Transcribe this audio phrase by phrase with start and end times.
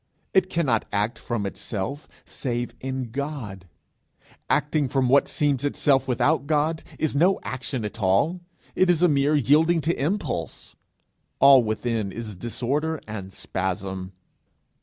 [0.33, 3.67] It cannot act from itself, save in God;
[4.49, 8.41] acting from what seems itself without God, is no action at all,
[8.73, 10.75] it is a mere yielding to impulse.
[11.39, 14.13] All within is disorder and spasm.